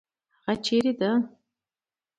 [0.45, 1.11] هغه چیرې ده؟